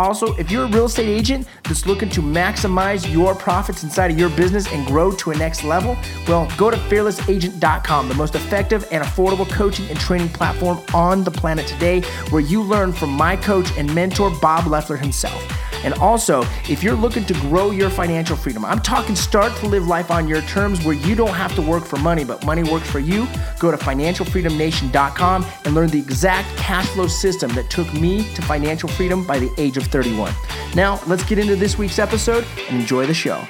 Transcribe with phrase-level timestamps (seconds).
[0.00, 4.18] Also, if you're a real estate agent that's looking to maximize your profits inside of
[4.18, 5.94] your business and grow to a next level,
[6.26, 11.30] well, go to fearlessagent.com, the most effective and affordable coaching and training platform on the
[11.30, 12.00] planet today,
[12.30, 15.46] where you learn from my coach and mentor, Bob Leffler himself.
[15.84, 19.86] And also, if you're looking to grow your financial freedom, I'm talking start to live
[19.86, 22.90] life on your terms where you don't have to work for money, but money works
[22.90, 23.26] for you.
[23.58, 28.88] Go to financialfreedomnation.com and learn the exact cash flow system that took me to financial
[28.88, 30.32] freedom by the age of 31.
[30.74, 33.42] Now, let's get into this week's episode and enjoy the show.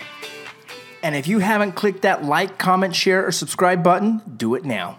[1.03, 4.99] And if you haven't clicked that like, comment, share, or subscribe button, do it now.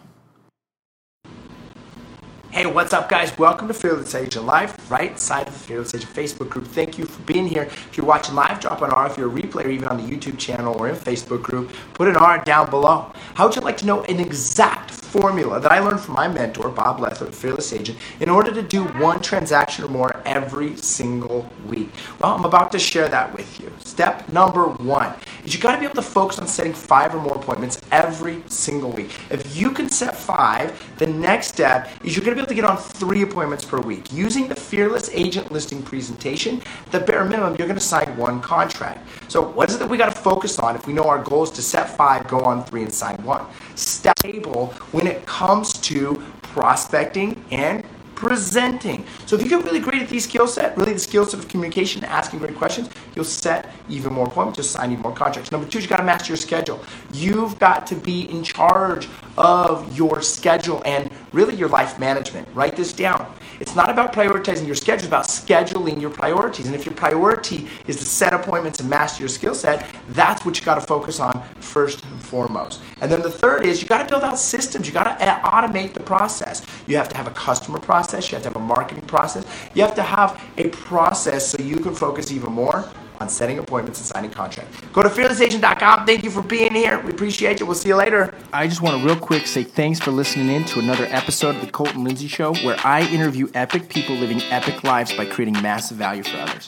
[2.51, 3.35] Hey, what's up, guys?
[3.37, 6.67] Welcome to Fearless Agent Live, right side of the Fearless Agent Facebook group.
[6.67, 7.63] Thank you for being here.
[7.63, 9.07] If you're watching live, drop an R.
[9.07, 12.09] If you're a replay or even on the YouTube channel or in Facebook group, put
[12.09, 13.13] an R down below.
[13.35, 16.67] How would you like to know an exact formula that I learned from my mentor,
[16.67, 21.89] Bob Leffler, Fearless Agent, in order to do one transaction or more every single week?
[22.19, 23.71] Well, I'm about to share that with you.
[23.79, 27.19] Step number one is you got to be able to focus on setting five or
[27.19, 29.11] more appointments every single week.
[29.29, 32.55] If you can set five, the next step is you're going to be able to
[32.55, 34.11] get on three appointments per week.
[34.11, 36.61] Using the Fearless Agent listing presentation,
[36.91, 39.07] the bare minimum, you're going to sign one contract.
[39.29, 41.43] So, what is it that we got to focus on if we know our goal
[41.43, 43.45] is to set five, go on three, and sign one?
[43.75, 47.83] Stable when it comes to prospecting and
[48.21, 49.03] presenting.
[49.25, 51.47] So if you get really great at these skill set, really the skill set of
[51.47, 55.51] communication, asking great questions, you'll set even more appointments, you'll sign even more contracts.
[55.51, 56.79] Number two is you got to master your schedule.
[57.13, 62.47] You've got to be in charge of your schedule and really your life management.
[62.53, 63.25] Write this down.
[63.59, 66.67] It's not about prioritizing your schedule, it's about scheduling your priorities.
[66.67, 70.59] And if your priority is to set appointments and master your skill set, that's what
[70.59, 72.81] you got to focus on first and foremost.
[73.01, 74.87] And then the third is you got to build out systems.
[74.87, 76.65] You got to automate the process.
[76.87, 79.81] You have to have a customer process, you have to have a marketing process, you
[79.81, 84.07] have to have a process so you can focus even more on setting appointments and
[84.07, 84.81] signing contracts.
[84.93, 86.05] Go to fearlessagent.com.
[86.05, 86.99] Thank you for being here.
[87.01, 87.65] We appreciate you.
[87.67, 88.33] We'll see you later.
[88.51, 91.61] I just want to real quick say thanks for listening in to another episode of
[91.61, 95.97] the Colton Lindsay Show, where I interview epic people living epic lives by creating massive
[95.97, 96.67] value for others.